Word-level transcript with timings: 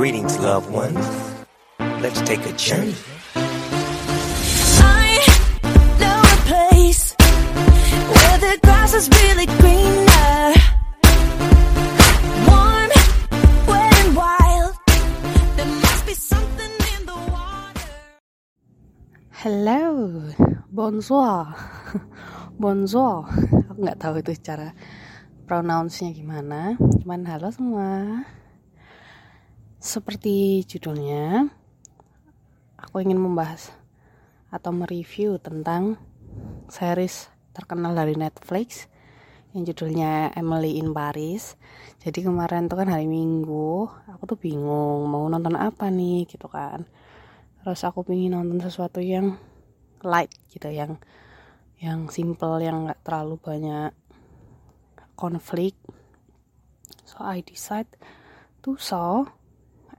Greetings, 0.00 0.40
loved 0.40 0.72
ones. 0.72 1.04
Let's 2.00 2.24
take 2.24 2.40
a 2.48 2.56
journey. 2.56 2.96
I 3.36 5.20
know 6.00 6.24
a 6.24 6.38
place 6.48 7.12
where 8.08 8.36
the 8.40 8.56
grass 8.64 8.96
is 8.96 9.12
really 9.12 9.44
greener. 9.60 10.56
Warm, 12.48 12.88
wet, 13.68 13.92
and 14.00 14.16
wild. 14.16 14.72
There 15.60 15.68
must 15.68 16.08
be 16.08 16.16
something 16.16 16.72
in 16.96 17.04
the 17.04 17.20
water. 17.28 17.92
Hello, 19.44 20.32
bonsoir, 20.72 21.52
bonsoir. 22.56 23.28
Aku 23.68 23.84
nggak 23.84 24.00
tahu 24.00 24.24
itu 24.24 24.32
cara 24.40 24.72
pronounce-nya 25.44 26.16
gimana. 26.16 26.80
Cuman 27.04 27.28
halo 27.28 27.52
semua. 27.52 28.39
Seperti 29.80 30.60
judulnya, 30.68 31.48
aku 32.76 33.00
ingin 33.00 33.16
membahas 33.16 33.72
atau 34.52 34.76
mereview 34.76 35.40
tentang 35.40 35.96
series 36.68 37.32
terkenal 37.56 37.96
dari 37.96 38.12
Netflix 38.12 38.92
yang 39.56 39.64
judulnya 39.64 40.36
Emily 40.36 40.76
in 40.76 40.92
Paris. 40.92 41.56
Jadi 41.96 42.20
kemarin 42.20 42.68
tuh 42.68 42.76
kan 42.76 42.92
hari 42.92 43.08
Minggu, 43.08 43.88
aku 44.04 44.28
tuh 44.28 44.36
bingung 44.36 45.08
mau 45.08 45.24
nonton 45.32 45.56
apa 45.56 45.88
nih 45.88 46.28
gitu 46.28 46.44
kan. 46.52 46.84
Terus 47.64 47.80
aku 47.80 48.04
pengen 48.04 48.36
nonton 48.36 48.60
sesuatu 48.60 49.00
yang 49.00 49.40
light 50.04 50.28
gitu, 50.52 50.68
yang 50.68 51.00
yang 51.80 52.12
simple, 52.12 52.60
yang 52.60 52.84
nggak 52.84 53.00
terlalu 53.00 53.40
banyak 53.40 53.96
konflik. 55.16 55.72
So 57.08 57.24
I 57.24 57.40
decide 57.40 57.88
to 58.60 58.76
saw 58.76 59.39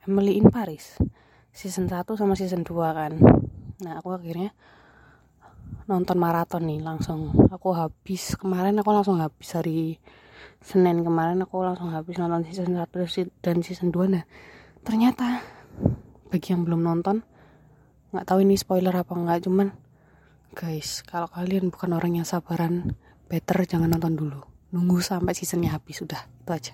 Emily 0.07 0.41
in 0.41 0.49
Paris 0.49 0.97
season 1.51 1.91
1 1.91 2.07
sama 2.17 2.33
season 2.33 2.63
2 2.63 2.73
kan. 2.73 3.13
Nah, 3.81 3.93
aku 3.99 4.15
akhirnya 4.15 4.55
nonton 5.85 6.17
maraton 6.17 6.65
nih 6.65 6.79
langsung. 6.81 7.33
Aku 7.51 7.75
habis 7.75 8.33
kemarin 8.39 8.79
aku 8.79 8.89
langsung 8.93 9.19
habis 9.19 9.51
hari 9.53 9.99
Senin 10.61 11.01
kemarin 11.05 11.41
aku 11.41 11.61
langsung 11.61 11.93
habis 11.93 12.17
nonton 12.17 12.45
season 12.47 12.77
1 12.77 12.87
dan 13.45 13.61
season 13.61 13.93
2 13.93 14.09
nah. 14.09 14.25
Ternyata 14.81 15.45
bagi 16.31 16.55
yang 16.55 16.63
belum 16.63 16.81
nonton 16.81 17.27
nggak 18.11 18.23
tahu 18.27 18.43
ini 18.43 18.55
spoiler 18.55 18.95
apa 18.95 19.11
enggak 19.15 19.47
cuman 19.47 19.71
guys 20.55 21.03
kalau 21.03 21.27
kalian 21.27 21.71
bukan 21.71 21.91
orang 21.91 22.19
yang 22.19 22.27
sabaran 22.27 22.95
better 23.27 23.63
jangan 23.67 23.91
nonton 23.91 24.15
dulu 24.19 24.39
nunggu 24.71 25.03
sampai 25.03 25.35
seasonnya 25.35 25.75
habis 25.75 25.99
udah 26.03 26.23
itu 26.23 26.51
aja 26.51 26.73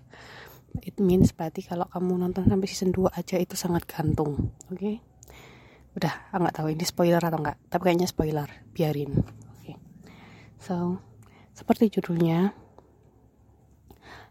it 0.82 0.98
means 1.02 1.34
berarti 1.34 1.66
kalau 1.66 1.86
kamu 1.90 2.28
nonton 2.28 2.46
sampai 2.46 2.68
season 2.70 2.94
2 2.94 3.14
aja 3.14 3.36
itu 3.40 3.56
sangat 3.58 3.88
gantung 3.90 4.54
oke 4.70 4.78
okay? 4.78 4.96
udah 5.98 6.14
nggak 6.30 6.56
tahu 6.56 6.68
ini 6.73 6.86
spoiler 6.86 7.22
atau 7.22 7.42
enggak 7.42 7.58
tapi 7.72 7.82
kayaknya 7.90 8.08
spoiler 8.10 8.50
biarin 8.72 9.18
oke 9.18 9.62
okay. 9.64 9.76
so 10.62 11.02
seperti 11.58 11.90
judulnya 11.90 12.54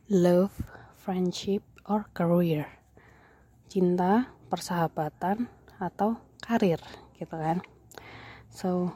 love 0.07 0.55
friendship 0.95 1.67
or 1.91 2.07
career 2.15 2.71
cinta 3.67 4.31
persahabatan 4.47 5.51
atau 5.83 6.23
karir 6.39 6.79
gitu 7.19 7.35
kan 7.35 7.59
so 8.47 8.95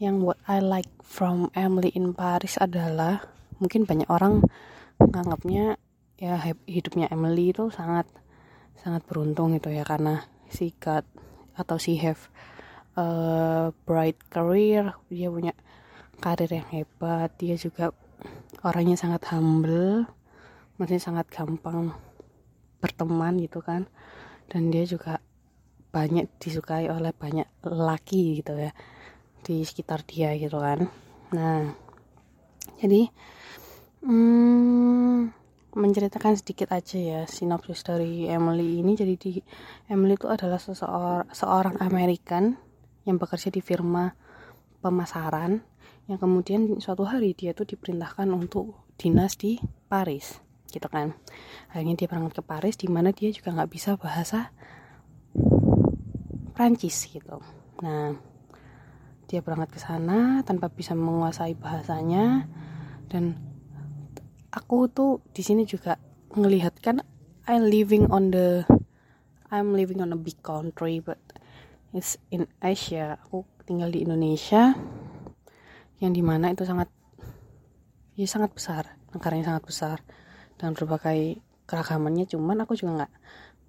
yang 0.00 0.24
what 0.24 0.40
I 0.48 0.64
like 0.64 0.88
from 1.04 1.52
Emily 1.52 1.92
in 1.92 2.16
Paris 2.16 2.56
adalah 2.56 3.20
mungkin 3.60 3.84
banyak 3.84 4.08
orang 4.08 4.40
menganggapnya 4.96 5.76
ya 6.20 6.36
hidupnya 6.68 7.08
Emily 7.08 7.56
itu 7.56 7.72
sangat 7.72 8.04
sangat 8.76 9.02
beruntung 9.08 9.56
gitu 9.56 9.72
ya 9.72 9.88
karena 9.88 10.28
si 10.52 10.76
got 10.76 11.08
atau 11.56 11.80
si 11.80 11.96
have 11.96 12.28
a 13.00 13.08
bright 13.88 14.20
career 14.28 14.92
dia 15.08 15.32
punya 15.32 15.56
karir 16.20 16.52
yang 16.52 16.68
hebat 16.68 17.32
dia 17.40 17.56
juga 17.56 17.96
orangnya 18.60 19.00
sangat 19.00 19.24
humble 19.32 20.04
maksudnya 20.76 21.00
sangat 21.00 21.26
gampang 21.32 21.96
berteman 22.84 23.40
gitu 23.40 23.64
kan 23.64 23.88
dan 24.52 24.68
dia 24.68 24.84
juga 24.84 25.24
banyak 25.90 26.28
disukai 26.38 26.86
oleh 26.92 27.10
banyak 27.16 27.48
laki 27.64 28.44
gitu 28.44 28.54
ya 28.56 28.72
di 29.40 29.64
sekitar 29.66 30.04
dia 30.06 30.36
gitu 30.38 30.60
kan. 30.60 30.86
Nah 31.34 31.72
jadi 32.80 33.10
hmm, 34.04 34.49
menceritakan 35.90 36.38
sedikit 36.38 36.70
aja 36.70 36.96
ya 36.96 37.20
sinopsis 37.26 37.82
dari 37.82 38.30
Emily 38.30 38.78
ini. 38.78 38.94
Jadi 38.94 39.14
di 39.18 39.32
Emily 39.90 40.14
itu 40.14 40.30
adalah 40.30 40.62
seseorang 40.62 41.26
seorang 41.34 41.76
American 41.82 42.54
yang 43.02 43.18
bekerja 43.18 43.50
di 43.50 43.58
firma 43.58 44.14
pemasaran 44.78 45.60
yang 46.06 46.18
kemudian 46.18 46.78
suatu 46.78 47.06
hari 47.06 47.34
dia 47.34 47.50
tuh 47.52 47.66
diperintahkan 47.66 48.30
untuk 48.30 48.86
dinas 48.94 49.34
di 49.34 49.58
Paris 49.90 50.38
gitu 50.70 50.86
kan. 50.86 51.18
Akhirnya 51.74 51.98
dia 51.98 52.06
berangkat 52.06 52.40
ke 52.40 52.42
Paris 52.46 52.74
di 52.78 52.86
mana 52.86 53.10
dia 53.10 53.34
juga 53.34 53.50
nggak 53.50 53.70
bisa 53.70 53.98
bahasa 53.98 54.54
Prancis 56.54 57.10
gitu. 57.10 57.42
Nah 57.82 58.14
dia 59.26 59.42
berangkat 59.42 59.78
ke 59.78 59.80
sana 59.82 60.42
tanpa 60.42 60.70
bisa 60.70 60.94
menguasai 60.94 61.54
bahasanya 61.54 62.50
dan 63.10 63.49
aku 64.50 64.90
tuh 64.90 65.22
di 65.30 65.42
sini 65.42 65.62
juga 65.66 65.98
ngelihat 66.34 66.78
kan 66.82 67.02
I'm 67.46 67.66
living 67.66 68.10
on 68.10 68.30
the 68.30 68.66
I'm 69.50 69.74
living 69.74 69.98
on 69.98 70.14
a 70.14 70.18
big 70.18 70.38
country 70.42 71.02
but 71.02 71.18
it's 71.90 72.18
in 72.30 72.46
Asia. 72.62 73.18
Aku 73.26 73.46
tinggal 73.66 73.90
di 73.90 74.06
Indonesia 74.06 74.78
yang 75.98 76.14
di 76.14 76.22
mana 76.22 76.54
itu 76.54 76.62
sangat 76.62 76.86
ya 78.14 78.26
sangat 78.30 78.54
besar 78.54 79.00
negaranya 79.14 79.54
sangat 79.54 79.64
besar. 79.66 79.98
Dan 80.60 80.76
berbagai 80.76 81.40
keragamannya 81.66 82.28
cuman 82.28 82.62
aku 82.62 82.76
juga 82.76 83.04
nggak 83.04 83.12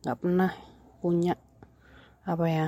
nggak 0.06 0.18
pernah 0.18 0.52
punya 1.02 1.38
apa 2.25 2.46
ya 2.46 2.68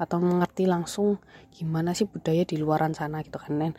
atau 0.00 0.16
mengerti 0.16 0.64
langsung 0.64 1.20
gimana 1.52 1.92
sih 1.92 2.08
budaya 2.08 2.48
di 2.48 2.56
luaran 2.56 2.96
sana 2.96 3.20
gitu 3.20 3.36
kan 3.36 3.60
dan 3.60 3.72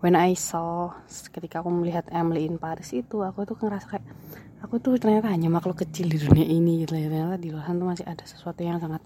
when 0.00 0.16
I 0.16 0.32
saw 0.32 0.96
ketika 1.28 1.60
aku 1.60 1.68
melihat 1.68 2.08
Emily 2.08 2.48
in 2.48 2.56
Paris 2.56 2.96
itu 2.96 3.20
aku 3.20 3.44
tuh 3.44 3.60
ngerasa 3.60 3.86
kayak 3.92 4.06
aku 4.64 4.80
tuh 4.80 4.96
ternyata 4.96 5.28
hanya 5.28 5.52
makhluk 5.52 5.84
kecil 5.84 6.08
di 6.08 6.16
dunia 6.16 6.46
ini 6.48 6.82
gitu 6.82 6.96
ya. 6.96 7.06
Ternyata 7.12 7.36
di 7.36 7.48
luar 7.52 7.68
sana 7.68 7.78
tuh 7.78 7.88
masih 7.92 8.06
ada 8.08 8.24
sesuatu 8.24 8.60
yang 8.64 8.80
sangat 8.80 9.02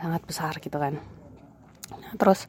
sangat 0.00 0.22
besar 0.24 0.56
gitu 0.58 0.76
kan. 0.80 0.96
Nah, 1.92 2.12
terus 2.16 2.48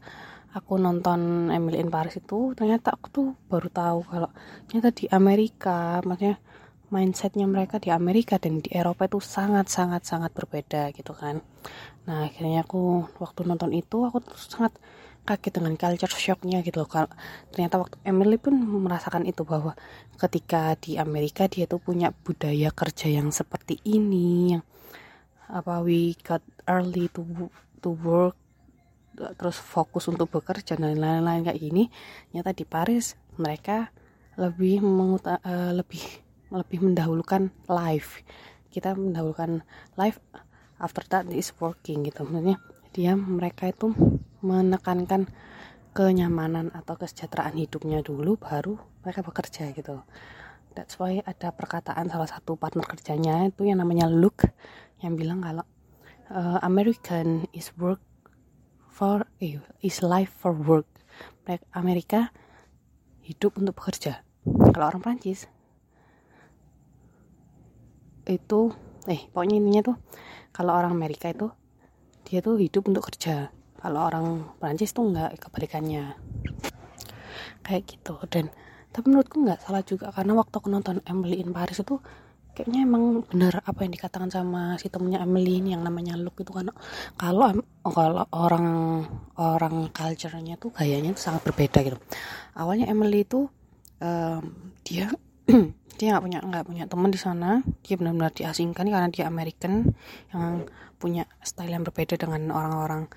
aku 0.56 0.80
nonton 0.80 1.52
Emily 1.52 1.80
in 1.80 1.92
Paris 1.92 2.16
itu 2.20 2.56
ternyata 2.56 2.96
aku 2.96 3.08
tuh 3.12 3.28
baru 3.48 3.68
tahu 3.72 4.00
kalau 4.08 4.30
ternyata 4.68 4.90
di 4.92 5.06
Amerika 5.12 6.00
maksudnya 6.04 6.40
mindsetnya 6.92 7.48
mereka 7.48 7.80
di 7.80 7.88
Amerika 7.88 8.36
dan 8.36 8.60
di 8.60 8.68
Eropa 8.68 9.08
itu 9.08 9.24
sangat 9.24 9.72
sangat 9.72 10.04
sangat 10.04 10.36
berbeda 10.36 10.92
gitu 10.92 11.16
kan 11.16 11.40
nah 12.07 12.25
akhirnya 12.25 12.66
aku 12.66 13.06
waktu 13.22 13.45
nonton 13.45 13.72
itu 13.78 14.03
aku 14.06 14.25
sangat 14.35 14.73
kaget 15.22 15.62
dengan 15.62 15.78
culture 15.78 16.09
shocknya 16.09 16.66
gitu 16.66 16.81
loh 16.81 16.89
ternyata 17.53 17.78
waktu 17.78 17.95
Emily 18.01 18.41
pun 18.41 18.57
merasakan 18.57 19.29
itu 19.29 19.45
bahwa 19.45 19.78
ketika 20.17 20.73
di 20.81 20.97
Amerika 20.97 21.45
dia 21.45 21.69
tuh 21.69 21.78
punya 21.78 22.09
budaya 22.25 22.73
kerja 22.73 23.06
yang 23.06 23.29
seperti 23.29 23.78
ini 23.85 24.57
yang 24.57 24.63
apa 25.51 25.84
we 25.84 26.17
got 26.25 26.41
early 26.66 27.06
to 27.13 27.22
to 27.84 27.94
work 28.01 28.33
terus 29.38 29.59
fokus 29.59 30.07
untuk 30.07 30.31
bekerja 30.31 30.79
dan 30.79 30.97
lain-lain 30.97 31.45
kayak 31.45 31.59
gini. 31.59 31.91
Ternyata 32.31 32.51
di 32.56 32.65
Paris 32.65 33.19
mereka 33.36 33.92
lebih 34.39 34.80
menguta, 34.81 35.38
uh, 35.44 35.75
lebih 35.75 36.01
lebih 36.51 36.80
mendahulukan 36.83 37.51
life. 37.68 38.24
Kita 38.71 38.95
mendahulukan 38.95 39.63
life 40.00 40.19
after 40.81 41.06
that 41.07 41.30
is 41.30 41.54
working 41.62 42.01
gitu. 42.04 42.25
Maksudnya 42.25 42.57
dia 42.92 43.13
mereka 43.16 43.69
itu 43.69 43.94
menekankan 44.42 45.30
kenyamanan 45.94 46.74
atau 46.74 46.98
kesejahteraan 46.98 47.56
hidupnya 47.56 48.01
dulu 48.01 48.36
baru 48.42 48.81
mereka 49.06 49.22
bekerja 49.22 49.69
gitu. 49.72 50.01
That's 50.72 50.98
why 50.98 51.19
ada 51.22 51.51
perkataan 51.51 52.07
salah 52.07 52.28
satu 52.31 52.56
partner 52.56 52.88
kerjanya 52.88 53.48
itu 53.48 53.68
yang 53.68 53.83
namanya 53.83 54.07
Luke 54.07 54.50
yang 55.04 55.19
bilang 55.19 55.44
kalau 55.44 55.68
uh, 56.31 56.60
American 56.63 57.45
is 57.51 57.75
work 57.75 58.00
for 58.88 59.28
eh, 59.44 59.60
is 59.83 60.00
life 60.00 60.31
for 60.31 60.56
work. 60.56 60.88
Amerika 61.75 62.31
hidup 63.28 63.60
untuk 63.60 63.75
bekerja. 63.75 64.24
Kalau 64.72 64.88
orang 64.88 65.04
Prancis 65.04 65.51
itu 68.24 68.72
eh 69.12 69.28
pokoknya 69.33 69.60
intinya 69.60 69.81
tuh 69.92 69.98
kalau 70.51 70.75
orang 70.75 70.92
Amerika 70.92 71.31
itu 71.31 71.48
dia 72.27 72.39
tuh 72.44 72.59
hidup 72.59 72.88
untuk 72.88 73.07
kerja. 73.12 73.50
Kalau 73.81 74.00
orang 74.06 74.45
Prancis 74.62 74.94
tuh 74.94 75.09
nggak 75.09 75.42
kebalikannya. 75.42 76.15
Kayak 77.65 77.83
gitu 77.89 78.15
dan 78.30 78.51
tapi 78.92 79.07
menurutku 79.07 79.39
nggak 79.39 79.63
salah 79.63 79.83
juga 79.88 80.12
karena 80.12 80.36
waktu 80.36 80.53
aku 80.59 80.68
nonton 80.68 81.00
Emily 81.07 81.39
in 81.39 81.56
Paris 81.56 81.80
itu 81.80 81.95
kayaknya 82.51 82.83
emang 82.83 83.24
benar 83.24 83.63
apa 83.63 83.88
yang 83.88 83.95
dikatakan 83.95 84.27
sama 84.27 84.75
si 84.75 84.92
temennya 84.92 85.24
Emily 85.24 85.63
ini 85.63 85.71
yang 85.71 85.88
namanya 85.88 86.19
Luke 86.19 86.44
itu 86.44 86.51
kan. 86.51 86.68
Kalau 87.15 87.56
kalau 87.88 88.27
orang 88.36 88.68
orang 89.39 89.88
culture-nya 89.95 90.59
tuh 90.59 90.75
gayanya 90.75 91.15
tuh 91.15 91.24
sangat 91.31 91.42
berbeda 91.47 91.80
gitu. 91.88 91.97
Awalnya 92.59 92.92
Emily 92.92 93.24
itu 93.24 93.47
em, 94.04 94.75
dia 94.83 95.07
dia 95.98 96.16
nggak 96.16 96.24
punya 96.24 96.40
nggak 96.44 96.66
punya 96.68 96.84
teman 96.88 97.10
di 97.12 97.20
sana. 97.20 97.64
Dia 97.84 97.96
benar-benar 98.00 98.32
diasingkan 98.36 98.86
karena 98.88 99.10
dia 99.12 99.26
American 99.28 99.92
yang 100.32 100.66
punya 101.02 101.26
style 101.42 101.74
yang 101.74 101.84
berbeda 101.84 102.16
dengan 102.20 102.54
orang-orang 102.54 103.10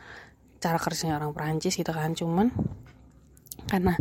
cara 0.58 0.78
kerjanya 0.80 1.20
orang 1.20 1.36
Perancis 1.36 1.76
gitu 1.76 1.92
kan. 1.92 2.16
Cuman 2.16 2.50
karena 3.68 3.94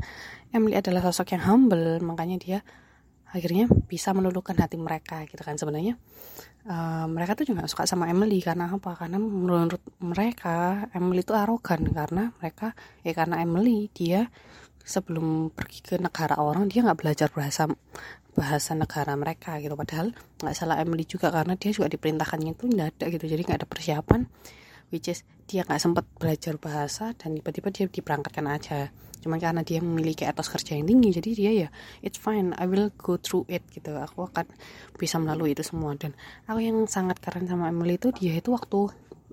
Emily 0.54 0.78
adalah 0.78 1.02
sosok 1.06 1.34
yang 1.34 1.44
humble 1.50 2.02
makanya 2.04 2.38
dia 2.38 2.60
akhirnya 3.34 3.66
bisa 3.90 4.14
meluluhkan 4.14 4.54
hati 4.62 4.78
mereka 4.78 5.25
gitu 5.25 5.42
kan 5.42 5.58
sebenarnya. 5.58 5.98
Eh, 6.64 7.06
mereka 7.12 7.36
tuh 7.36 7.44
juga 7.44 7.68
suka 7.68 7.84
sama 7.84 8.08
Emily 8.08 8.40
karena 8.40 8.72
apa? 8.72 8.96
Karena 8.96 9.20
menurut 9.20 9.81
mereka 10.00 10.88
Emily 10.96 11.25
itu 11.25 11.36
arogan 11.36 11.92
karena 11.92 12.31
mereka 12.40 12.78
ya 13.04 13.12
karena 13.12 13.44
Emily 13.44 13.92
dia 13.92 14.31
sebelum 14.84 15.52
pergi 15.52 15.80
ke 15.84 15.96
negara 16.00 16.40
orang 16.40 16.72
dia 16.72 16.84
nggak 16.84 17.00
belajar 17.00 17.28
bahasa 17.36 17.68
bahasa 18.33 18.74
negara 18.74 19.13
mereka 19.13 19.57
gitu. 19.62 19.77
Padahal 19.77 20.12
nggak 20.41 20.56
salah 20.57 20.81
Emily 20.81 21.06
juga 21.06 21.30
karena 21.30 21.53
dia 21.57 21.71
juga 21.74 21.88
diperintahkannya 21.94 22.51
itu 22.57 22.65
nggak 22.69 22.89
ada 22.97 23.06
gitu. 23.13 23.25
Jadi 23.30 23.41
nggak 23.45 23.59
ada 23.63 23.69
persiapan 23.69 24.21
which 24.94 25.09
is 25.09 25.25
dia 25.50 25.65
nggak 25.65 25.81
sempat 25.81 26.06
belajar 26.18 26.57
bahasa 26.62 27.18
dan 27.18 27.38
tiba-tiba 27.38 27.69
dia 27.74 27.85
diberangkatkan 27.89 28.45
aja. 28.50 28.94
Cuman 29.24 29.39
karena 29.39 29.63
dia 29.63 29.80
memiliki 29.80 30.27
etos 30.27 30.51
kerja 30.51 30.75
yang 30.75 30.83
tinggi 30.83 31.09
jadi 31.15 31.30
dia 31.31 31.51
ya 31.65 31.69
it's 32.03 32.19
fine 32.19 32.51
I 32.59 32.68
will 32.68 32.91
go 33.00 33.15
through 33.15 33.47
it 33.50 33.63
gitu. 33.71 33.95
Aku 33.95 34.27
akan 34.30 34.50
bisa 35.00 35.18
melalui 35.18 35.56
itu 35.56 35.63
semua. 35.63 35.95
Dan 35.95 36.13
aku 36.45 36.59
yang 36.59 36.86
sangat 36.86 37.21
keren 37.24 37.50
sama 37.50 37.71
Emily 37.71 37.95
itu 37.95 38.12
dia 38.12 38.36
itu 38.36 38.51
waktu 38.51 38.91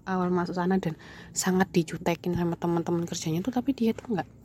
awal 0.09 0.33
masuk 0.33 0.57
sana 0.57 0.81
dan 0.81 0.97
sangat 1.37 1.69
dijutekin 1.71 2.35
sama 2.35 2.57
teman-teman 2.57 3.05
kerjanya 3.05 3.45
tuh 3.45 3.53
tapi 3.53 3.77
dia 3.77 3.93
tuh 3.93 4.17
nggak 4.17 4.40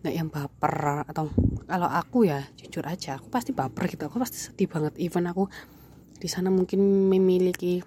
nggak 0.00 0.14
yang 0.16 0.28
baper 0.32 1.04
atau 1.04 1.28
kalau 1.68 1.88
aku 1.88 2.24
ya 2.24 2.40
jujur 2.56 2.82
aja 2.88 3.20
aku 3.20 3.28
pasti 3.28 3.52
baper 3.52 3.86
gitu. 3.92 4.08
Aku 4.08 4.16
pasti 4.16 4.38
sedih 4.40 4.66
banget. 4.66 4.96
Even 4.96 5.28
aku 5.28 5.46
di 6.20 6.28
sana 6.28 6.48
mungkin 6.48 7.08
memiliki 7.08 7.84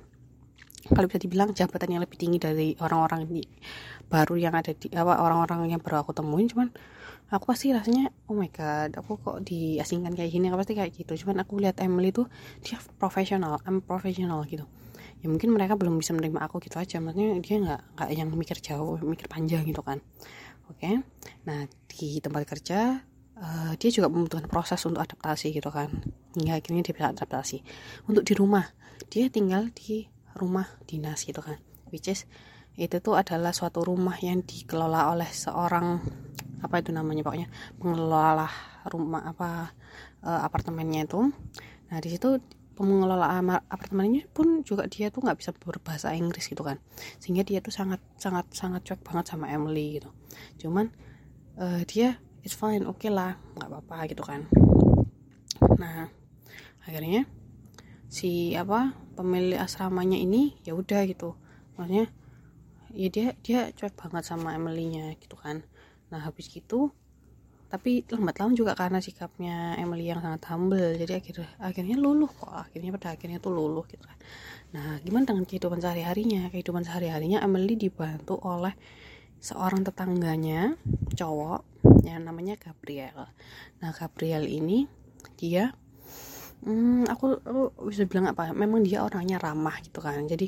kalau 0.83 1.07
bisa 1.07 1.19
dibilang 1.21 1.55
jabatan 1.55 1.95
yang 1.95 2.01
lebih 2.03 2.19
tinggi 2.19 2.37
dari 2.37 2.75
orang-orang 2.77 3.23
di 3.25 3.41
baru 4.11 4.35
yang 4.35 4.53
ada 4.53 4.75
di 4.75 4.91
apa 4.93 5.15
orang-orang 5.25 5.73
yang 5.73 5.81
baru 5.81 6.05
aku 6.05 6.13
temuin. 6.13 6.45
Cuman 6.45 6.69
aku 7.33 7.49
pasti 7.49 7.73
rasanya 7.73 8.13
oh 8.29 8.37
my 8.37 8.51
god 8.53 8.93
aku 8.93 9.17
kok 9.17 9.41
diasingkan 9.41 10.13
kayak 10.13 10.29
gini? 10.29 10.53
Aku 10.53 10.61
pasti 10.61 10.77
kayak 10.77 10.93
gitu. 10.93 11.25
Cuman 11.25 11.41
aku 11.41 11.57
lihat 11.57 11.81
Emily 11.81 12.13
tuh 12.13 12.29
dia 12.61 12.77
profesional 13.01 13.57
I'm 13.65 13.81
profesional 13.81 14.45
gitu. 14.45 14.69
Ya 15.23 15.31
mungkin 15.31 15.55
mereka 15.55 15.79
belum 15.79 15.97
bisa 15.97 16.11
menerima 16.11 16.45
aku 16.45 16.59
gitu 16.61 16.77
aja. 16.77 16.99
Maksudnya 16.99 17.39
dia 17.39 17.55
nggak 17.63 17.81
nggak 17.95 18.09
yang 18.13 18.27
mikir 18.35 18.57
jauh 18.59 18.99
mikir 19.01 19.25
panjang 19.31 19.63
gitu 19.65 19.81
kan 19.81 20.03
oke. 20.69 20.91
Nah 21.47 21.65
di 21.89 22.19
tempat 22.23 22.43
kerja 22.47 23.03
eh, 23.37 23.71
dia 23.79 23.89
juga 23.89 24.07
membutuhkan 24.11 24.47
proses 24.47 24.79
untuk 24.85 25.03
adaptasi 25.03 25.51
gitu 25.51 25.69
kan. 25.73 25.89
Hingga 26.37 26.59
akhirnya 26.59 26.81
dia 26.85 26.93
bisa 26.95 27.09
adaptasi. 27.11 27.63
Untuk 28.07 28.23
di 28.23 28.33
rumah 28.37 28.65
dia 29.09 29.27
tinggal 29.27 29.69
di 29.73 30.07
rumah 30.37 30.67
dinas 30.87 31.23
gitu 31.25 31.41
kan. 31.43 31.59
Which 31.89 32.09
is 32.09 32.25
itu 32.73 32.97
tuh 33.05 33.13
adalah 33.13 33.53
suatu 33.53 33.85
rumah 33.85 34.17
yang 34.17 34.41
dikelola 34.41 35.13
oleh 35.13 35.29
seorang 35.29 36.01
apa 36.63 36.79
itu 36.79 36.89
namanya 36.95 37.21
pokoknya 37.21 37.51
pengelola 37.77 38.49
rumah 38.89 39.21
apa 39.29 39.73
eh, 40.25 40.41
apartemennya 40.41 41.05
itu. 41.05 41.29
Nah 41.93 41.97
di 42.01 42.09
situ 42.09 42.41
pengelola 42.73 43.29
apartemennya 43.69 44.25
pun 44.33 44.65
juga 44.65 44.89
dia 44.89 45.13
tuh 45.13 45.21
nggak 45.21 45.37
bisa 45.37 45.51
berbahasa 45.53 46.13
Inggris 46.17 46.49
gitu 46.49 46.65
kan. 46.65 46.81
Sehingga 47.21 47.45
dia 47.45 47.61
tuh 47.61 47.73
sangat 47.73 48.01
sangat 48.17 48.49
sangat 48.53 48.81
cuek 48.85 49.01
banget 49.05 49.29
sama 49.29 49.49
Emily 49.53 50.01
gitu. 50.01 50.09
Cuman 50.65 50.89
eh, 51.61 51.81
dia 51.85 52.17
it's 52.41 52.57
fine 52.57 52.83
oke 52.89 53.05
lah 53.07 53.37
nggak 53.55 53.69
apa-apa 53.69 53.97
gitu 54.09 54.23
kan. 54.25 54.49
Nah 55.77 56.09
akhirnya 56.83 57.29
si 58.09 58.53
apa 58.57 58.93
pemilik 59.15 59.57
asramanya 59.61 60.17
ini 60.17 60.57
ya 60.65 60.73
udah 60.73 61.05
gitu. 61.05 61.37
Maksudnya 61.77 62.09
ya 62.93 63.07
dia 63.09 63.27
dia 63.41 63.59
cuek 63.73 63.93
banget 63.97 64.23
sama 64.25 64.53
Emily-nya 64.57 65.13
gitu 65.21 65.37
kan. 65.37 65.65
Nah 66.09 66.21
habis 66.25 66.49
gitu 66.49 66.93
tapi 67.73 68.05
lambat 68.05 68.37
laun 68.37 68.53
juga 68.53 68.77
karena 68.77 69.01
sikapnya 69.01 69.73
Emily 69.81 70.05
yang 70.05 70.21
sangat 70.21 70.45
humble. 70.53 70.93
Jadi 70.93 71.17
akhirnya 71.17 71.49
akhirnya 71.57 71.97
luluh 71.97 72.29
kok. 72.29 72.53
Akhirnya 72.53 72.93
pada 72.93 73.17
akhirnya 73.17 73.41
tuh 73.41 73.49
luluh 73.49 73.81
gitu 73.89 74.05
kan. 74.05 74.13
Nah 74.77 75.01
gimana 75.01 75.25
dengan 75.25 75.49
kehidupan 75.49 75.81
sehari 75.81 76.05
harinya 76.05 76.53
kehidupan 76.53 76.85
sehari 76.85 77.09
harinya 77.09 77.41
Emily 77.41 77.73
dibantu 77.73 78.37
oleh 78.45 78.77
seorang 79.41 79.81
tetangganya 79.81 80.77
cowok 81.17 81.65
yang 82.05 82.21
namanya 82.21 82.61
Gabriel. 82.61 83.25
Nah 83.81 83.89
Gabriel 83.89 84.45
ini 84.45 84.85
dia 85.33 85.73
Hmm, 86.63 87.03
aku, 87.11 87.43
aku 87.43 87.91
bisa 87.91 88.07
bilang 88.07 88.31
apa? 88.31 88.55
Memang 88.55 88.87
dia 88.87 89.03
orangnya 89.03 89.35
ramah 89.35 89.83
gitu 89.83 89.99
kan. 89.99 90.23
Jadi 90.23 90.47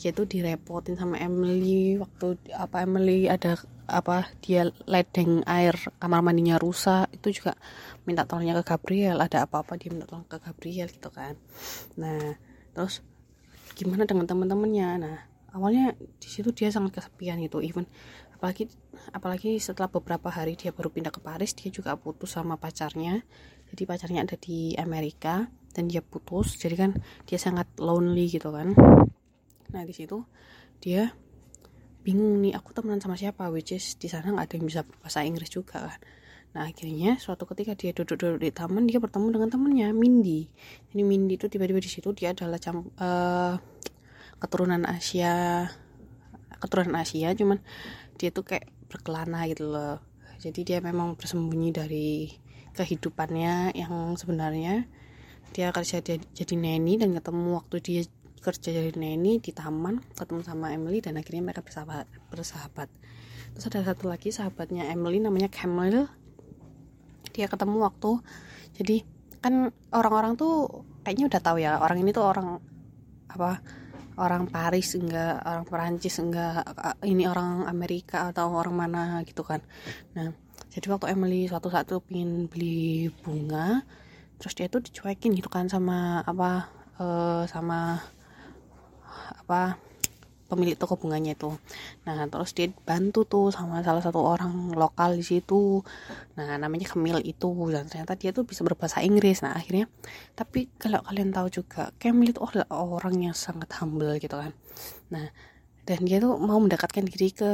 dia 0.00 0.16
tuh 0.16 0.24
direpotin 0.24 0.96
sama 0.96 1.20
Emily 1.20 2.00
waktu 2.00 2.40
apa 2.56 2.88
Emily 2.88 3.28
ada 3.28 3.60
apa 3.84 4.32
dia 4.40 4.72
ledeng 4.88 5.44
air 5.44 5.76
kamar 6.00 6.24
mandinya 6.24 6.56
rusak 6.56 7.12
itu 7.12 7.36
juga 7.36 7.52
minta 8.08 8.24
tolongnya 8.24 8.56
ke 8.64 8.72
Gabriel 8.72 9.20
ada 9.20 9.44
apa-apa 9.44 9.76
dia 9.76 9.92
minta 9.92 10.08
tolong 10.08 10.24
ke 10.24 10.40
Gabriel 10.40 10.88
gitu 10.88 11.12
kan. 11.12 11.36
Nah 12.00 12.40
terus 12.72 13.04
gimana 13.76 14.08
dengan 14.08 14.24
teman-temannya 14.24 14.88
nah 15.04 15.16
awalnya 15.52 15.92
di 16.00 16.28
situ 16.32 16.48
dia 16.56 16.72
sangat 16.72 16.96
kesepian 16.96 17.36
gitu 17.44 17.60
even 17.60 17.84
apalagi 18.32 18.72
apalagi 19.12 19.60
setelah 19.60 19.92
beberapa 19.92 20.32
hari 20.32 20.56
dia 20.56 20.72
baru 20.72 20.88
pindah 20.88 21.12
ke 21.12 21.20
Paris 21.20 21.52
dia 21.52 21.68
juga 21.68 21.92
putus 22.00 22.32
sama 22.40 22.56
pacarnya. 22.56 23.20
Jadi 23.68 23.86
pacarnya 23.86 24.24
ada 24.24 24.34
di 24.34 24.74
Amerika 24.80 25.46
dan 25.76 25.86
dia 25.86 26.02
putus 26.02 26.58
jadi 26.58 26.74
kan 26.74 26.90
dia 27.28 27.38
sangat 27.38 27.70
lonely 27.78 28.26
gitu 28.26 28.50
kan 28.50 28.74
nah 29.70 29.82
di 29.86 29.94
situ 29.94 30.26
dia 30.82 31.14
bingung 32.00 32.40
nih 32.40 32.56
aku 32.56 32.72
temenan 32.72 32.98
sama 32.98 33.14
siapa 33.14 33.52
which 33.52 33.76
is 33.76 33.94
di 34.00 34.08
sana 34.08 34.32
nggak 34.32 34.46
ada 34.48 34.54
yang 34.56 34.66
bisa 34.66 34.80
bahasa 35.04 35.20
Inggris 35.20 35.52
juga 35.52 35.84
kan. 35.84 36.00
Nah 36.50 36.66
akhirnya 36.66 37.20
suatu 37.20 37.46
ketika 37.46 37.78
dia 37.78 37.94
duduk-duduk 37.94 38.42
di 38.42 38.50
taman 38.50 38.88
dia 38.88 38.98
bertemu 38.98 39.28
dengan 39.30 39.48
temennya 39.52 39.88
Mindy. 39.94 40.48
Ini 40.96 41.02
Mindy 41.04 41.36
itu 41.38 41.46
tiba-tiba 41.46 41.78
di 41.78 41.90
situ 41.92 42.10
dia 42.16 42.32
adalah 42.32 42.58
cam 42.58 42.88
eh, 42.88 43.54
keturunan 44.40 44.82
Asia 44.88 45.68
keturunan 46.60 46.96
Asia 47.00 47.32
cuman 47.36 47.60
dia 48.16 48.32
tuh 48.32 48.44
kayak 48.48 48.66
berkelana 48.88 49.46
gitu 49.52 49.70
loh. 49.70 50.00
Jadi 50.40 50.64
dia 50.64 50.80
memang 50.80 51.20
bersembunyi 51.20 51.70
dari 51.70 52.32
kehidupannya 52.72 53.76
yang 53.76 54.16
sebenarnya. 54.16 54.88
Dia 55.52 55.74
kerja 55.74 56.00
jadi 56.06 56.54
neni 56.54 56.96
dan 56.96 57.12
ketemu 57.12 57.58
waktu 57.60 57.76
dia 57.82 58.02
kerja 58.40 58.72
jadi 58.72 58.96
neni 58.96 59.36
di 59.36 59.52
taman 59.52 60.00
ketemu 60.16 60.40
sama 60.40 60.72
Emily 60.72 61.04
dan 61.04 61.20
akhirnya 61.20 61.52
mereka 61.52 61.60
bersahabat 61.60 62.08
bersahabat. 62.32 62.88
Terus 63.52 63.64
ada 63.68 63.92
satu 63.92 64.08
lagi 64.08 64.32
sahabatnya 64.32 64.88
Emily 64.88 65.20
namanya 65.20 65.52
Camille. 65.52 66.08
Dia 67.36 67.46
ketemu 67.46 67.84
waktu 67.84 68.20
jadi 68.80 69.04
kan 69.40 69.72
orang-orang 69.92 70.36
tuh 70.36 70.84
kayaknya 71.04 71.32
udah 71.32 71.40
tahu 71.40 71.56
ya 71.60 71.80
orang 71.80 71.98
ini 72.00 72.10
tuh 72.12 72.24
orang 72.24 72.60
apa 73.28 73.60
orang 74.20 74.48
Paris 74.52 74.92
enggak 74.96 75.40
orang 75.44 75.64
Perancis 75.64 76.20
enggak 76.20 76.64
ini 77.04 77.24
orang 77.24 77.64
Amerika 77.68 78.28
atau 78.28 78.52
orang 78.52 78.76
mana 78.76 79.02
gitu 79.24 79.44
kan. 79.44 79.64
Nah 80.16 80.32
jadi 80.70 80.86
waktu 80.92 81.12
Emily 81.12 81.48
suatu 81.48 81.72
saat 81.72 81.88
tuh 81.88 82.00
pingin 82.04 82.46
beli 82.46 83.10
bunga 83.24 83.82
terus 84.40 84.56
dia 84.56 84.72
tuh 84.72 84.80
dicuekin 84.80 85.36
gitu 85.36 85.52
kan 85.52 85.68
sama 85.68 86.24
apa 86.24 86.68
eh, 87.00 87.44
sama 87.48 88.00
apa 89.40 89.76
pemilik 90.50 90.74
toko 90.74 90.98
bunganya 90.98 91.38
itu. 91.38 91.54
Nah 92.02 92.26
terus 92.26 92.50
dia 92.50 92.66
bantu 92.82 93.22
tuh 93.22 93.54
sama 93.54 93.86
salah 93.86 94.02
satu 94.02 94.18
orang 94.18 94.74
lokal 94.74 95.14
di 95.14 95.22
situ. 95.22 95.86
Nah 96.34 96.58
namanya 96.58 96.90
Camille 96.90 97.22
itu. 97.22 97.46
Dan 97.70 97.86
ternyata 97.86 98.18
dia 98.18 98.34
tuh 98.34 98.42
bisa 98.42 98.66
berbahasa 98.66 98.98
Inggris. 98.98 99.46
Nah 99.46 99.54
akhirnya 99.54 99.86
tapi 100.34 100.66
kalau 100.74 101.06
kalian 101.06 101.30
tahu 101.30 101.62
juga 101.62 101.94
Camille 102.02 102.34
itu 102.34 102.42
orang 102.66 103.30
yang 103.30 103.36
sangat 103.38 103.70
humble 103.78 104.18
gitu 104.18 104.34
kan. 104.34 104.50
Nah 105.14 105.30
dan 105.86 106.02
dia 106.02 106.18
tuh 106.18 106.34
mau 106.42 106.58
mendekatkan 106.58 107.06
diri 107.06 107.30
ke 107.30 107.50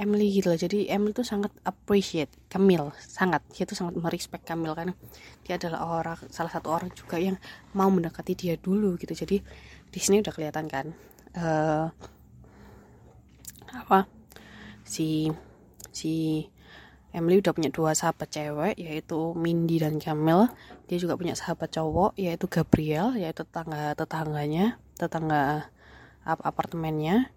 Emily 0.00 0.32
gitu 0.32 0.48
loh. 0.48 0.56
Jadi 0.56 0.88
Emily 0.88 1.12
tuh 1.12 1.28
sangat 1.28 1.52
appreciate 1.68 2.32
Camille 2.48 2.88
sangat. 2.96 3.44
Dia 3.52 3.68
tuh 3.68 3.76
sangat 3.76 4.00
merespek 4.00 4.40
Camille 4.48 4.72
karena 4.72 4.96
dia 5.44 5.60
adalah 5.60 5.84
orang 6.00 6.16
salah 6.32 6.48
satu 6.48 6.72
orang 6.72 6.88
juga 6.96 7.20
yang 7.20 7.36
mau 7.76 7.92
mendekati 7.92 8.32
dia 8.32 8.56
dulu 8.56 8.96
gitu. 8.96 9.12
Jadi 9.12 9.44
di 9.92 10.00
sini 10.00 10.24
udah 10.24 10.32
kelihatan 10.32 10.66
kan 10.72 10.86
eh 11.36 11.86
apa 13.70 14.08
si 14.82 15.30
si 15.94 16.42
Emily 17.10 17.42
udah 17.42 17.50
punya 17.54 17.70
dua 17.74 17.90
sahabat 17.94 18.30
cewek 18.30 18.74
yaitu 18.80 19.34
Mindy 19.36 19.82
dan 19.82 20.00
Camille. 20.00 20.48
Dia 20.88 20.98
juga 20.98 21.14
punya 21.20 21.36
sahabat 21.36 21.70
cowok 21.70 22.16
yaitu 22.16 22.48
Gabriel 22.48 23.14
yaitu 23.20 23.44
tetangga 23.46 23.94
tetangganya 23.94 24.80
tetangga 24.98 25.70
ap- 26.24 26.42
apartemennya 26.42 27.30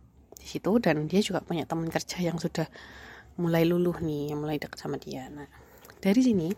di 0.44 0.48
situ 0.52 0.72
dan 0.84 1.08
dia 1.08 1.24
juga 1.24 1.40
punya 1.40 1.64
teman 1.64 1.88
kerja 1.88 2.20
yang 2.20 2.36
sudah 2.36 2.68
mulai 3.40 3.64
luluh 3.64 3.96
nih 4.04 4.36
yang 4.36 4.44
mulai 4.44 4.60
dekat 4.60 4.76
sama 4.76 5.00
dia. 5.00 5.32
Nah 5.32 5.48
dari 6.04 6.20
sini 6.20 6.52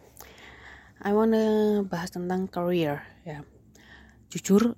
I 1.05 1.13
wanna 1.13 1.85
bahas 1.85 2.09
tentang 2.09 2.49
career 2.49 3.05
ya. 3.21 3.45
Jujur 4.33 4.73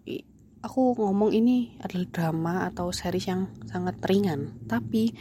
aku 0.60 0.82
ngomong 1.00 1.32
ini 1.32 1.80
adalah 1.80 2.08
drama 2.12 2.54
atau 2.68 2.92
series 2.92 3.32
yang 3.32 3.48
sangat 3.72 3.96
ringan 4.04 4.60
tapi 4.68 5.16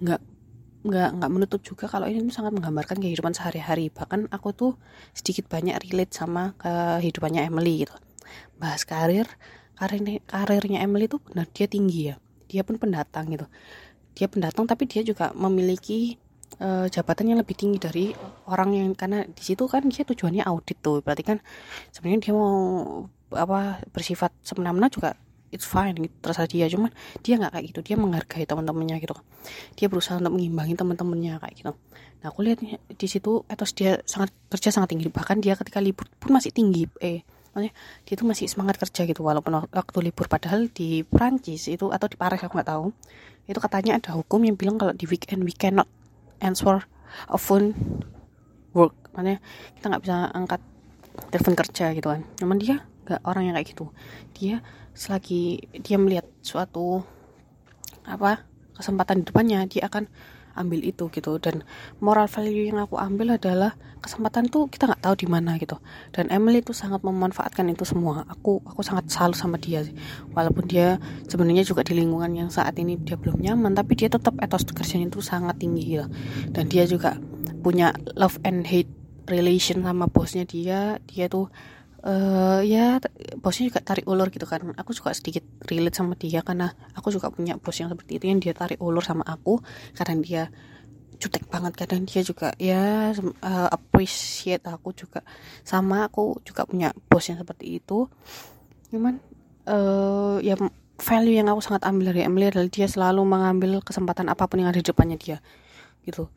nggak 0.00 0.22
nggak 0.86 1.10
nggak 1.18 1.30
menutup 1.34 1.60
juga 1.60 1.90
kalau 1.90 2.08
ini 2.08 2.30
sangat 2.32 2.56
menggambarkan 2.56 2.96
kehidupan 3.04 3.36
sehari-hari. 3.36 3.92
Bahkan 3.92 4.32
aku 4.32 4.48
tuh 4.56 4.72
sedikit 5.12 5.52
banyak 5.52 5.76
relate 5.84 6.16
sama 6.16 6.56
kehidupannya 6.56 7.52
Emily 7.52 7.84
gitu. 7.84 7.92
Bahas 8.56 8.88
karir 8.88 9.28
karirnya 9.76 10.24
karirnya 10.24 10.80
Emily 10.80 11.04
tuh 11.04 11.20
benar 11.20 11.46
dia 11.52 11.68
tinggi 11.68 12.10
ya 12.10 12.16
dia 12.46 12.62
pun 12.62 12.78
pendatang 12.80 13.28
gitu. 13.30 13.46
Dia 14.16 14.26
pendatang 14.30 14.64
tapi 14.64 14.88
dia 14.88 15.04
juga 15.04 15.30
memiliki 15.36 16.16
eh, 16.62 16.86
jabatan 16.88 17.34
yang 17.34 17.38
lebih 17.42 17.54
tinggi 17.58 17.78
dari 17.78 18.06
orang 18.48 18.70
yang 18.72 18.88
karena 18.96 19.26
di 19.28 19.42
situ 19.42 19.68
kan 19.68 19.84
dia 19.90 20.06
tujuannya 20.06 20.42
audit 20.46 20.78
tuh. 20.80 21.04
Berarti 21.04 21.22
kan 21.26 21.38
sebenarnya 21.92 22.30
dia 22.30 22.34
mau 22.34 22.56
apa 23.34 23.82
bersifat 23.90 24.30
semena-mena 24.46 24.86
juga 24.86 25.18
it's 25.54 25.66
fine 25.66 25.94
gitu 25.98 26.14
terserah 26.22 26.48
dia. 26.48 26.66
Cuman 26.70 26.90
dia 27.20 27.34
nggak 27.36 27.52
kayak 27.58 27.64
gitu. 27.74 27.80
Dia 27.92 27.96
menghargai 28.00 28.44
teman-temannya 28.48 28.96
gitu. 29.02 29.14
Dia 29.76 29.86
berusaha 29.92 30.16
untuk 30.16 30.34
mengimbangi 30.34 30.74
teman-temannya 30.74 31.34
kayak 31.42 31.54
gitu. 31.54 31.72
Nah 32.24 32.26
aku 32.32 32.40
lihat 32.42 32.64
di 32.88 33.06
situ 33.08 33.44
etos 33.46 33.76
dia 33.76 34.00
sangat 34.08 34.32
kerja 34.48 34.72
sangat 34.72 34.96
tinggi. 34.96 35.12
Bahkan 35.12 35.44
dia 35.44 35.54
ketika 35.54 35.78
libur 35.78 36.08
pun 36.16 36.34
masih 36.34 36.50
tinggi 36.50 36.88
eh 36.98 37.22
maksudnya 37.56 37.72
dia 38.04 38.14
tuh 38.20 38.26
masih 38.28 38.46
semangat 38.52 38.76
kerja 38.76 39.08
gitu 39.08 39.24
walaupun 39.24 39.56
wak- 39.56 39.72
waktu 39.72 40.12
libur. 40.12 40.28
Padahal 40.28 40.68
di 40.68 41.00
Prancis 41.08 41.72
itu 41.72 41.88
atau 41.88 42.04
di 42.04 42.20
Paris 42.20 42.44
aku 42.44 42.60
nggak 42.60 42.68
tahu 42.68 42.92
itu 43.48 43.56
katanya 43.56 43.96
ada 43.96 44.12
hukum 44.12 44.44
yang 44.44 44.60
bilang 44.60 44.76
kalau 44.76 44.92
di 44.92 45.08
weekend 45.08 45.40
we 45.48 45.56
cannot 45.56 45.88
answer 46.44 46.84
a 47.32 47.40
phone 47.40 47.72
work. 48.76 48.92
Makanya 49.16 49.40
kita 49.80 49.84
nggak 49.88 50.02
bisa 50.04 50.16
angkat 50.36 50.60
telepon 51.32 51.54
kerja 51.56 51.86
gitu 51.96 52.08
kan. 52.12 52.20
Cuman 52.36 52.60
dia 52.60 52.84
nggak 53.08 53.24
orang 53.24 53.48
yang 53.48 53.54
kayak 53.56 53.72
gitu. 53.72 53.88
Dia 54.36 54.60
selagi 54.92 55.64
dia 55.80 55.96
melihat 55.96 56.28
suatu 56.44 57.00
apa 58.04 58.44
kesempatan 58.76 59.24
di 59.24 59.32
depannya 59.32 59.64
dia 59.64 59.88
akan 59.88 60.04
ambil 60.56 60.80
itu 60.82 61.12
gitu. 61.12 61.38
Dan 61.38 61.62
moral 62.00 62.26
value 62.26 62.72
yang 62.72 62.80
aku 62.80 62.96
ambil 62.96 63.36
adalah 63.36 63.76
kesempatan 64.00 64.48
tuh 64.48 64.66
kita 64.72 64.88
nggak 64.88 65.02
tahu 65.04 65.14
di 65.20 65.28
mana 65.28 65.60
gitu. 65.60 65.76
Dan 66.10 66.32
Emily 66.32 66.64
tuh 66.64 66.72
sangat 66.72 67.04
memanfaatkan 67.04 67.68
itu 67.68 67.84
semua. 67.84 68.24
Aku 68.26 68.64
aku 68.64 68.80
sangat 68.80 69.12
salut 69.12 69.36
sama 69.36 69.60
dia 69.60 69.84
walaupun 70.32 70.64
dia 70.66 70.96
sebenarnya 71.28 71.62
juga 71.62 71.84
di 71.84 71.94
lingkungan 71.94 72.32
yang 72.32 72.50
saat 72.50 72.74
ini 72.80 72.96
dia 72.96 73.20
belum 73.20 73.38
nyaman 73.38 73.76
tapi 73.76 73.94
dia 73.94 74.08
tetap 74.08 74.34
etos 74.40 74.64
kerjanya 74.66 75.12
itu 75.12 75.20
sangat 75.20 75.60
tinggi 75.60 76.00
gitu. 76.00 76.06
Dan 76.50 76.72
dia 76.72 76.88
juga 76.88 77.20
punya 77.60 77.92
love 78.16 78.40
and 78.46 78.64
hate 78.64 78.90
relation 79.28 79.82
sama 79.84 80.08
bosnya 80.08 80.46
dia. 80.46 81.02
Dia 81.10 81.28
tuh 81.28 81.50
eh 82.06 82.60
ya 82.70 83.02
bosnya 83.42 83.64
juga 83.70 83.80
tarik 83.82 84.06
ulur 84.06 84.30
gitu 84.30 84.46
kan. 84.46 84.62
Aku 84.78 84.94
juga 84.94 85.10
sedikit 85.10 85.42
relate 85.66 85.96
sama 85.98 86.14
dia 86.14 86.40
karena 86.46 86.70
aku 86.94 87.10
juga 87.10 87.34
punya 87.34 87.58
bos 87.58 87.76
yang 87.78 87.90
seperti 87.90 88.22
itu 88.22 88.24
yang 88.30 88.38
dia 88.38 88.54
tarik 88.54 88.78
ulur 88.78 89.02
sama 89.02 89.26
aku 89.26 89.58
karena 89.98 90.14
dia 90.22 90.42
jutek 91.16 91.48
banget 91.48 91.72
kadang 91.74 92.04
dia 92.04 92.20
juga 92.22 92.52
ya 92.60 93.10
eh, 93.18 93.68
appreciate 93.74 94.62
aku 94.70 94.94
juga. 94.94 95.26
Sama 95.66 96.06
aku 96.06 96.38
juga 96.46 96.62
punya 96.70 96.94
bos 97.10 97.26
yang 97.26 97.42
seperti 97.42 97.82
itu. 97.82 98.06
Cuman 98.94 99.18
eh 99.66 100.36
ya 100.46 100.54
value 100.96 101.36
yang 101.36 101.48
aku 101.52 101.60
sangat 101.60 101.84
ambil 101.84 102.14
dari 102.14 102.24
Emily 102.24 102.48
adalah 102.48 102.70
dia 102.72 102.88
selalu 102.88 103.22
mengambil 103.26 103.84
kesempatan 103.84 104.32
apa 104.32 104.48
pun 104.48 104.64
yang 104.64 104.70
ada 104.72 104.80
di 104.80 104.86
depannya 104.86 105.18
dia 105.20 105.38
gitu 106.06 106.30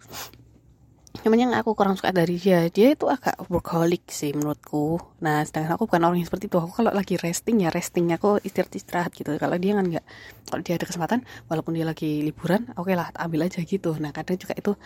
cuman 1.10 1.38
yang 1.42 1.52
aku 1.58 1.74
kurang 1.74 1.98
suka 1.98 2.14
dari 2.14 2.38
dia. 2.38 2.70
Dia 2.70 2.94
itu 2.94 3.10
agak 3.10 3.50
workaholic 3.50 4.08
sih 4.08 4.32
menurutku. 4.32 5.02
Nah 5.26 5.42
sedangkan 5.44 5.76
aku 5.76 5.90
bukan 5.90 6.02
orang 6.06 6.18
yang 6.22 6.30
seperti 6.30 6.48
itu. 6.48 6.58
Aku 6.62 6.72
kalau 6.72 6.94
lagi 6.94 7.18
resting 7.18 7.66
ya 7.66 7.74
restingnya 7.74 8.22
aku 8.22 8.40
istirahat 8.46 8.74
istirahat 8.74 9.12
gitu. 9.18 9.34
Kalau 9.36 9.58
dia 9.58 9.76
kan 9.76 9.86
nggak 9.90 10.06
kalau 10.48 10.62
dia 10.62 10.78
ada 10.78 10.86
kesempatan 10.86 11.26
walaupun 11.50 11.76
dia 11.76 11.86
lagi 11.86 12.22
liburan 12.22 12.72
oke 12.78 12.94
lah 12.94 13.10
ambil 13.18 13.50
aja 13.50 13.60
gitu. 13.66 13.98
Nah 13.98 14.14
kadang 14.14 14.38
juga 14.38 14.54
itu 14.56 14.78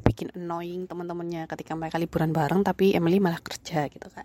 bikin 0.00 0.32
annoying 0.38 0.86
teman-temannya 0.86 1.44
ketika 1.50 1.74
mereka 1.76 1.98
liburan 2.00 2.32
bareng 2.32 2.62
tapi 2.62 2.96
Emily 2.96 3.20
malah 3.20 3.42
kerja 3.42 3.90
gitu 3.92 4.08
kan 4.08 4.24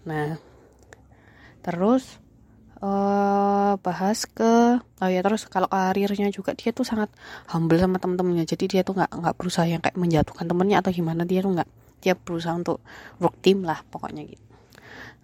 nah 0.00 0.40
terus 1.60 2.16
eh 2.80 3.72
bahas 3.84 4.24
ke 4.24 4.80
oh 4.80 5.08
ya 5.12 5.20
terus 5.20 5.44
kalau 5.52 5.68
karirnya 5.68 6.32
juga 6.32 6.56
dia 6.56 6.72
tuh 6.72 6.88
sangat 6.88 7.12
humble 7.52 7.76
sama 7.76 8.00
temen-temennya. 8.00 8.48
Jadi 8.48 8.64
dia 8.72 8.82
tuh 8.86 8.96
nggak 8.96 9.12
nggak 9.20 9.34
berusaha 9.36 9.68
yang 9.68 9.84
kayak 9.84 10.00
menjatuhkan 10.00 10.48
temennya 10.48 10.80
atau 10.80 10.90
gimana. 10.92 11.28
Dia 11.28 11.44
tuh 11.44 11.52
nggak 11.60 11.68
dia 12.00 12.14
berusaha 12.16 12.56
untuk 12.56 12.80
work 13.20 13.36
team 13.44 13.68
lah 13.68 13.84
pokoknya 13.92 14.24
gitu. 14.24 14.44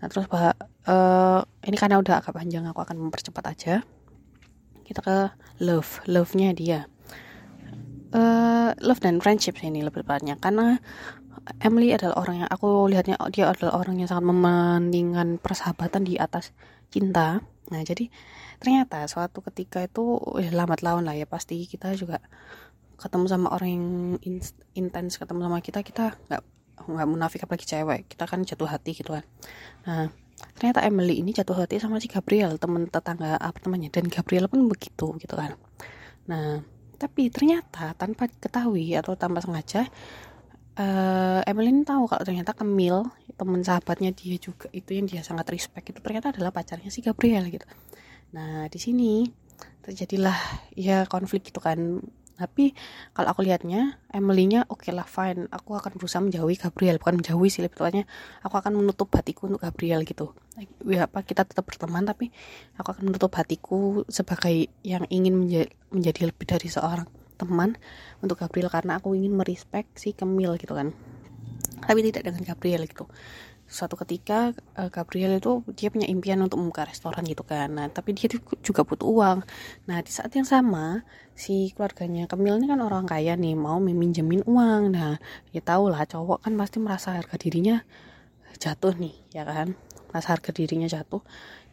Nah 0.00 0.06
terus 0.12 0.28
bah 0.28 0.52
eh 0.86 1.40
ini 1.68 1.76
karena 1.80 1.96
udah 1.96 2.20
agak 2.20 2.36
panjang 2.36 2.68
aku 2.68 2.84
akan 2.84 2.96
mempercepat 3.08 3.44
aja. 3.48 3.74
Kita 4.84 5.00
ke 5.00 5.16
love 5.64 6.04
love 6.04 6.36
nya 6.36 6.52
dia. 6.52 6.84
Eh 8.12 8.70
love 8.84 9.00
dan 9.00 9.24
friendship 9.24 9.56
ini 9.64 9.80
lebih 9.80 10.04
tepatnya. 10.04 10.36
Karena 10.36 10.76
Emily 11.62 11.94
adalah 11.94 12.26
orang 12.26 12.42
yang 12.42 12.50
aku 12.50 12.90
lihatnya 12.90 13.16
dia 13.30 13.46
adalah 13.46 13.78
orang 13.78 14.02
yang 14.02 14.10
sangat 14.10 14.26
mementingkan 14.26 15.38
persahabatan 15.38 16.02
di 16.02 16.18
atas 16.18 16.50
cinta. 16.92 17.42
Nah, 17.66 17.82
jadi 17.82 18.08
ternyata 18.62 19.04
suatu 19.10 19.42
ketika 19.42 19.82
itu 19.84 20.16
ya, 20.38 20.50
lambat 20.54 20.80
laun 20.86 21.04
lah 21.04 21.18
ya 21.18 21.26
pasti 21.26 21.66
kita 21.66 21.92
juga 21.98 22.22
ketemu 22.96 23.26
sama 23.28 23.52
orang 23.52 23.70
yang 23.70 23.86
in- 24.24 24.56
intens 24.72 25.20
ketemu 25.20 25.44
sama 25.44 25.60
kita 25.60 25.84
kita 25.84 26.16
nggak 26.32 26.42
nggak 26.86 27.08
munafik 27.08 27.44
apalagi 27.44 27.66
cewek. 27.68 28.08
Kita 28.08 28.24
kan 28.24 28.40
jatuh 28.46 28.68
hati 28.70 28.96
gitu 28.96 29.12
kan. 29.12 29.24
Nah 29.84 30.08
ternyata 30.56 30.84
Emily 30.84 31.20
ini 31.20 31.32
jatuh 31.32 31.56
hati 31.56 31.80
sama 31.80 32.00
si 32.00 32.08
Gabriel 32.08 32.60
teman 32.60 32.88
tetangga 32.88 33.40
apartemennya 33.40 33.88
dan 33.92 34.08
Gabriel 34.08 34.48
pun 34.48 34.68
begitu 34.68 35.16
gitu 35.20 35.34
kan. 35.36 35.56
Nah 36.28 36.64
tapi 36.96 37.28
ternyata 37.28 37.92
tanpa 37.92 38.24
ketahui 38.28 38.96
atau 38.96 39.12
tanpa 39.20 39.44
sengaja 39.44 39.84
Emily 41.46 41.72
ini 41.72 41.88
tahu 41.88 42.04
kalau 42.04 42.20
ternyata 42.20 42.52
Camille 42.52 43.08
teman 43.36 43.64
sahabatnya 43.64 44.12
dia 44.12 44.36
juga 44.36 44.68
itu 44.76 44.92
yang 44.92 45.08
dia 45.08 45.24
sangat 45.24 45.48
respect 45.48 45.88
itu 45.88 46.00
ternyata 46.04 46.36
adalah 46.36 46.52
pacarnya 46.52 46.92
si 46.92 47.00
Gabriel 47.00 47.48
gitu. 47.48 47.64
Nah 48.36 48.68
di 48.68 48.76
sini 48.76 49.24
terjadilah 49.80 50.36
ya 50.76 51.08
konflik 51.08 51.48
gitu 51.48 51.64
kan. 51.64 52.04
Tapi 52.36 52.76
kalau 53.16 53.32
aku 53.32 53.48
lihatnya 53.48 53.96
Emily-nya 54.12 54.68
oke 54.68 54.92
lah 54.92 55.08
fine. 55.08 55.48
Aku 55.48 55.72
akan 55.72 55.96
berusaha 55.96 56.20
menjauhi 56.20 56.60
Gabriel 56.60 57.00
bukan 57.00 57.24
menjauhi 57.24 57.48
sih 57.48 57.64
lebih 57.64 57.80
tepatnya 57.80 58.04
aku 58.44 58.60
akan 58.60 58.76
menutup 58.76 59.08
hatiku 59.16 59.48
untuk 59.48 59.64
Gabriel 59.64 60.04
gitu. 60.04 60.36
Ya 60.84 61.08
apa 61.08 61.24
kita 61.24 61.48
tetap 61.48 61.64
berteman 61.64 62.04
tapi 62.04 62.28
aku 62.76 62.92
akan 62.92 63.08
menutup 63.08 63.32
hatiku 63.32 64.04
sebagai 64.12 64.68
yang 64.84 65.08
ingin 65.08 65.32
menja- 65.32 65.72
menjadi 65.88 66.28
lebih 66.28 66.44
dari 66.44 66.68
seorang 66.68 67.08
teman 67.36 67.76
untuk 68.24 68.40
Gabriel 68.40 68.72
karena 68.72 68.98
aku 68.98 69.12
ingin 69.12 69.36
merespek 69.36 69.86
si 69.94 70.16
Camille 70.16 70.56
gitu 70.56 70.72
kan. 70.72 70.90
Tapi 71.84 72.00
tidak 72.00 72.32
dengan 72.32 72.42
Gabriel 72.42 72.88
gitu. 72.88 73.06
Suatu 73.66 73.98
ketika 73.98 74.54
eh, 74.78 74.90
Gabriel 74.94 75.42
itu 75.42 75.66
dia 75.74 75.90
punya 75.90 76.06
impian 76.06 76.38
untuk 76.40 76.62
membuka 76.62 76.86
restoran 76.86 77.26
gitu 77.26 77.42
kan. 77.42 77.70
Nah 77.76 77.86
tapi 77.90 78.14
dia 78.16 78.30
juga 78.62 78.82
butuh 78.86 79.06
uang. 79.06 79.38
Nah 79.90 79.98
di 80.00 80.10
saat 80.10 80.30
yang 80.34 80.46
sama 80.46 81.02
si 81.36 81.74
keluarganya 81.74 82.30
Camille 82.30 82.62
ini 82.62 82.66
kan 82.70 82.80
orang 82.80 83.04
kaya 83.04 83.34
nih 83.34 83.58
mau 83.58 83.82
meminjemin 83.82 84.46
uang. 84.46 84.82
Nah 84.94 85.18
ya 85.50 85.60
tahu 85.60 85.92
lah 85.92 86.06
cowok 86.06 86.46
kan 86.46 86.52
pasti 86.56 86.78
merasa 86.78 87.14
harga 87.18 87.36
dirinya 87.36 87.82
jatuh 88.56 88.94
nih 88.96 89.14
ya 89.34 89.42
kan? 89.44 89.76
Merasa 90.10 90.38
harga 90.38 90.50
dirinya 90.54 90.88
jatuh. 90.88 91.20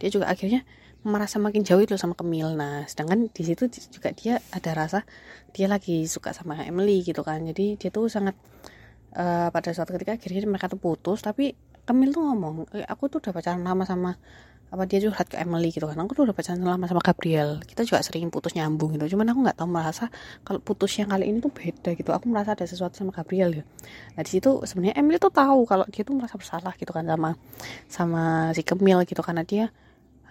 Dia 0.01 0.09
juga 0.09 0.27
akhirnya 0.27 0.65
merasa 1.03 1.37
makin 1.39 1.61
jauh 1.67 1.83
itu 1.83 1.95
sama 1.99 2.15
Camille. 2.15 2.55
Nah 2.55 2.87
sedangkan 2.87 3.27
di 3.29 3.43
situ 3.43 3.67
juga 3.91 4.09
dia 4.15 4.39
ada 4.55 4.71
rasa 4.75 5.03
dia 5.51 5.67
lagi 5.67 6.07
suka 6.07 6.31
sama 6.31 6.63
Emily 6.63 7.03
gitu 7.03 7.21
kan. 7.21 7.43
Jadi 7.43 7.75
dia 7.79 7.89
tuh 7.91 8.07
sangat 8.07 8.35
eh, 9.15 9.47
pada 9.51 9.69
suatu 9.75 9.91
ketika 9.95 10.15
akhirnya 10.17 10.47
mereka 10.47 10.71
tuh 10.71 10.79
putus. 10.79 11.19
Tapi 11.21 11.53
Camille 11.83 12.15
tuh 12.15 12.23
ngomong 12.23 12.71
"Eh, 12.79 12.87
aku 12.87 13.11
tuh 13.11 13.19
udah 13.19 13.31
pacaran 13.35 13.61
lama 13.63 13.83
sama 13.83 14.15
apa 14.73 14.89
dia 14.89 14.97
curhat 15.05 15.29
ke 15.29 15.37
Emily 15.37 15.69
gitu 15.69 15.85
kan. 15.85 15.93
Aku 16.01 16.17
tuh 16.17 16.25
udah 16.25 16.33
pacaran 16.33 16.57
lama 16.65 16.89
sama 16.89 16.97
Gabriel. 17.05 17.61
Kita 17.61 17.85
juga 17.85 18.01
sering 18.01 18.33
putus 18.33 18.57
nyambung 18.57 18.97
gitu. 18.97 19.13
Cuman 19.13 19.29
aku 19.29 19.39
nggak 19.45 19.57
tahu 19.61 19.69
merasa 19.69 20.09
kalau 20.41 20.57
putus 20.65 20.97
yang 20.97 21.13
kali 21.13 21.29
ini 21.29 21.37
tuh 21.45 21.53
beda 21.53 21.93
gitu. 21.93 22.09
Aku 22.09 22.25
merasa 22.25 22.57
ada 22.57 22.65
sesuatu 22.65 22.97
sama 22.97 23.13
Gabriel 23.13 23.61
ya. 23.61 23.63
Nah 24.17 24.21
di 24.25 24.31
situ 24.33 24.65
sebenarnya 24.65 24.97
Emily 24.97 25.21
tuh 25.21 25.29
tahu 25.29 25.69
kalau 25.69 25.85
dia 25.93 26.01
tuh 26.01 26.17
merasa 26.17 26.41
bersalah 26.41 26.73
gitu 26.81 26.89
kan 26.89 27.05
sama 27.05 27.37
sama 27.85 28.23
si 28.57 28.65
Camille 28.65 29.05
gitu. 29.05 29.21
Karena 29.21 29.45
dia 29.45 29.69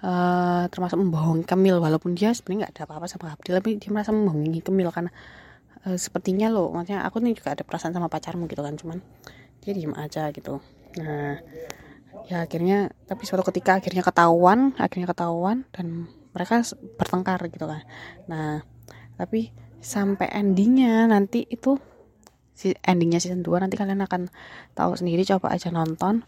eh, 0.02 0.64
termasuk 0.68 0.99
membohongi 0.99 1.47
Camille 1.47 1.78
walaupun 1.78 2.18
dia 2.18 2.35
sebenarnya 2.35 2.68
nggak 2.68 2.73
ada 2.76 2.82
apa-apa 2.90 3.06
sama 3.06 3.25
Gabriel 3.32 3.62
tapi 3.62 3.71
dia 3.78 3.90
merasa 3.94 4.11
membohongi 4.11 4.61
Camille 4.61 4.90
karena 4.90 5.11
eh, 5.87 5.99
sepertinya 5.99 6.47
lo 6.50 6.75
maksudnya 6.75 7.06
aku 7.06 7.23
nih 7.23 7.35
juga 7.38 7.54
ada 7.54 7.62
perasaan 7.62 7.94
sama 7.94 8.11
pacarmu 8.11 8.50
gitu 8.50 8.62
kan 8.62 8.75
cuman 8.76 8.99
dia 9.62 9.73
diem 9.73 9.94
aja 9.94 10.28
gitu. 10.35 10.59
Nah 10.99 11.38
ya 12.28 12.44
akhirnya 12.47 12.92
tapi 13.09 13.23
suatu 13.25 13.47
ketika 13.49 13.78
akhirnya 13.78 14.02
ketahuan 14.04 14.75
akhirnya 14.78 15.09
ketahuan 15.11 15.64
dan 15.71 16.11
mereka 16.35 16.62
bertengkar 16.99 17.40
gitu 17.49 17.66
kan. 17.71 17.82
Nah 18.26 18.66
tapi 19.14 19.54
sampai 19.82 20.30
endingnya 20.30 21.06
nanti 21.11 21.47
itu 21.47 21.78
si 22.54 22.75
endingnya 22.87 23.18
season 23.18 23.42
2 23.42 23.62
nanti 23.64 23.75
kalian 23.75 24.02
akan 24.06 24.30
tahu 24.78 24.94
sendiri 24.94 25.26
coba 25.26 25.50
aja 25.50 25.75
nonton 25.75 26.23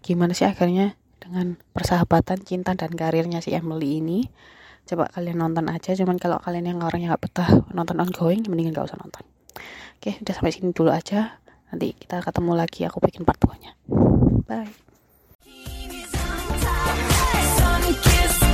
gimana 0.00 0.32
sih 0.32 0.48
akhirnya 0.48 0.96
dengan 1.18 1.58
persahabatan 1.76 2.42
cinta 2.44 2.72
dan 2.76 2.92
karirnya 2.92 3.40
si 3.42 3.52
Emily 3.56 4.00
ini. 4.00 4.28
Coba 4.86 5.10
kalian 5.10 5.42
nonton 5.42 5.66
aja 5.66 5.98
cuman 5.98 6.16
kalau 6.20 6.38
kalian 6.38 6.76
yang 6.76 6.78
orang 6.84 7.02
yang 7.02 7.10
nggak 7.10 7.24
betah 7.26 7.50
nonton 7.74 7.98
ongoing 7.98 8.46
mendingan 8.46 8.76
gak 8.76 8.94
usah 8.94 9.00
nonton. 9.02 9.24
Oke 9.98 10.20
udah 10.22 10.34
sampai 10.36 10.52
sini 10.54 10.70
dulu 10.70 10.94
aja. 10.94 11.42
Nanti 11.66 11.98
kita 11.98 12.22
ketemu 12.22 12.52
lagi 12.54 12.86
aku 12.86 13.02
bikin 13.02 13.26
part 13.26 13.42
2 13.42 13.58
nya 13.58 13.74
bye 14.46 14.70
Sun 17.58 17.82
kissed 18.02 18.45